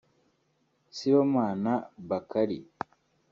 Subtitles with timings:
[0.95, 1.73] Sibomana
[2.09, 2.59] Bakari